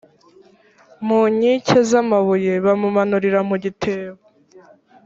[1.05, 4.19] mu nkike z amabuye bamumanurira mu gitebo